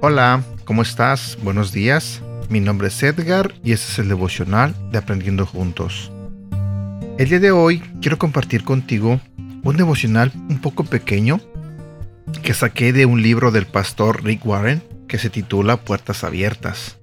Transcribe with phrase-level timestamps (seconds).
[0.00, 1.36] Hola, ¿cómo estás?
[1.42, 2.22] Buenos días.
[2.48, 6.12] Mi nombre es Edgar y este es el devocional de Aprendiendo Juntos.
[7.18, 9.20] El día de hoy quiero compartir contigo
[9.64, 11.40] un devocional un poco pequeño
[12.44, 16.98] que saqué de un libro del pastor Rick Warren que se titula Puertas Abiertas.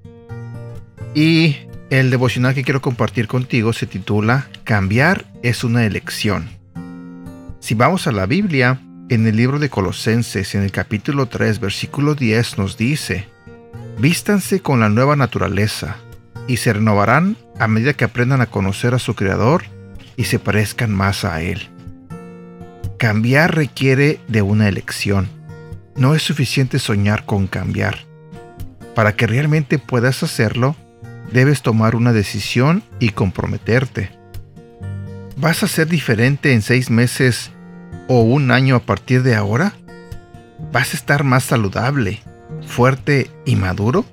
[1.14, 1.58] Y
[1.90, 6.48] el devocional que quiero compartir contigo se titula Cambiar es una elección.
[7.60, 12.16] Si vamos a la Biblia, en el libro de Colosenses, en el capítulo 3, versículo
[12.16, 13.28] 10, nos dice,
[14.00, 15.98] Vístanse con la nueva naturaleza,
[16.48, 19.64] y se renovarán a medida que aprendan a conocer a su Creador
[20.18, 21.70] y se parezcan más a Él.
[22.98, 25.28] Cambiar requiere de una elección.
[25.96, 28.00] No es suficiente soñar con cambiar.
[28.96, 30.76] Para que realmente puedas hacerlo,
[31.32, 34.12] debes tomar una decisión y comprometerte.
[35.38, 37.52] ¿Vas a ser diferente en seis meses
[38.08, 39.74] o un año a partir de ahora?
[40.72, 42.22] ¿Vas a estar más saludable,
[42.66, 44.06] fuerte y maduro?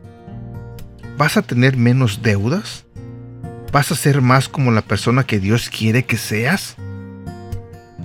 [1.17, 2.85] ¿Vas a tener menos deudas?
[3.73, 6.77] ¿Vas a ser más como la persona que Dios quiere que seas?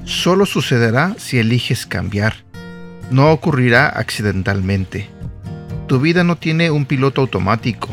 [0.05, 2.35] Solo sucederá si eliges cambiar.
[3.11, 5.09] No ocurrirá accidentalmente.
[5.87, 7.89] Tu vida no tiene un piloto automático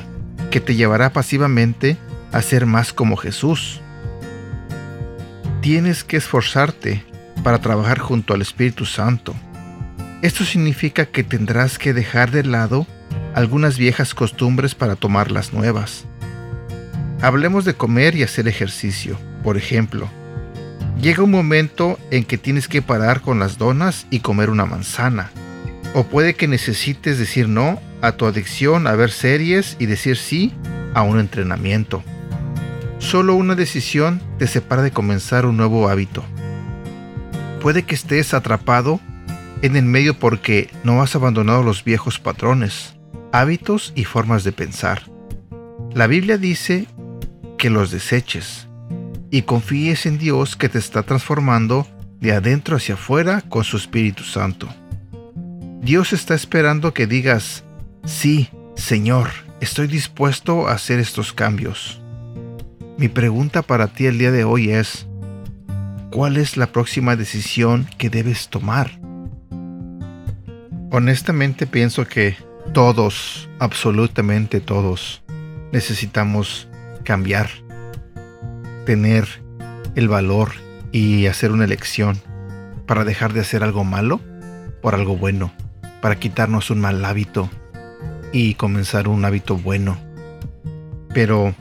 [0.51, 1.97] que te llevará pasivamente
[2.33, 3.81] a ser más como Jesús.
[5.61, 7.05] Tienes que esforzarte
[7.43, 9.35] para trabajar junto al Espíritu Santo.
[10.23, 12.87] Esto significa que tendrás que dejar de lado
[13.35, 16.07] algunas viejas costumbres para tomar las nuevas.
[17.21, 19.19] Hablemos de comer y hacer ejercicio.
[19.43, 20.09] Por ejemplo,
[21.01, 25.31] llega un momento en que tienes que parar con las donas y comer una manzana.
[25.95, 30.55] O puede que necesites decir no a tu adicción a ver series y decir sí
[30.95, 32.03] a un entrenamiento.
[32.99, 36.25] Solo una decisión te separa de comenzar un nuevo hábito
[37.65, 39.01] puede que estés atrapado
[39.63, 42.95] en el medio porque no has abandonado los viejos patrones,
[43.33, 45.05] hábitos y formas de pensar.
[45.95, 46.87] La Biblia dice
[47.57, 48.69] que los deseches
[49.31, 51.87] y confíes en Dios que te está transformando
[52.21, 54.69] de adentro hacia afuera con su Espíritu Santo.
[55.81, 57.65] Dios está esperando que digas,
[58.05, 59.31] sí, Señor,
[59.63, 62.03] estoy dispuesto a hacer estos cambios.
[62.99, 65.07] Mi pregunta para ti el día de hoy es,
[66.15, 69.01] ¿Cuál es la próxima decisión que debes tomar?
[70.93, 72.37] Honestamente pienso que
[72.73, 75.25] todos, absolutamente todos,
[75.73, 76.69] necesitamos
[77.03, 77.51] cambiar,
[78.87, 79.27] tener
[79.97, 80.53] el valor
[80.93, 82.17] y hacer una elección
[82.87, 84.21] para dejar de hacer algo malo
[84.83, 85.53] por algo bueno,
[86.01, 87.51] para quitarnos un mal hábito
[88.33, 89.99] y comenzar un hábito bueno.
[91.13, 91.57] Pero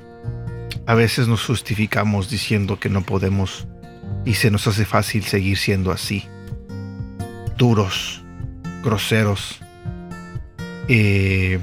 [0.86, 3.68] a veces nos justificamos diciendo que no podemos
[4.26, 6.28] y se nos hace fácil seguir siendo así.
[7.58, 8.24] Duros,
[8.84, 9.60] groseros,
[10.88, 11.60] eh,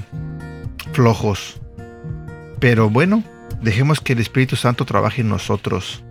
[0.93, 1.61] flojos.
[2.59, 3.23] Pero bueno,
[3.61, 6.03] dejemos que el Espíritu Santo trabaje en nosotros.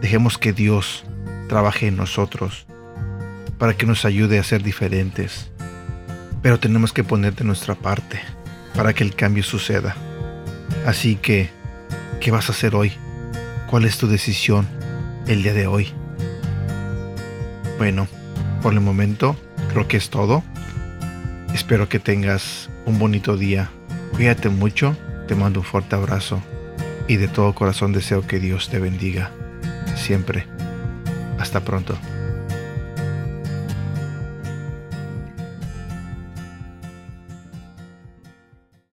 [0.00, 1.04] Dejemos que Dios
[1.48, 2.66] trabaje en nosotros
[3.58, 5.50] para que nos ayude a ser diferentes.
[6.42, 8.20] Pero tenemos que poner de nuestra parte
[8.74, 9.96] para que el cambio suceda.
[10.86, 11.50] Así que,
[12.20, 12.92] ¿qué vas a hacer hoy?
[13.70, 14.66] ¿Cuál es tu decisión?
[15.26, 15.92] El día de hoy.
[17.78, 18.06] Bueno,
[18.62, 19.36] por el momento
[19.72, 20.42] creo que es todo.
[21.54, 23.70] Espero que tengas un bonito día.
[24.12, 24.96] Cuídate mucho,
[25.26, 26.42] te mando un fuerte abrazo
[27.08, 29.30] y de todo corazón deseo que Dios te bendiga.
[29.96, 30.46] Siempre.
[31.38, 31.96] Hasta pronto.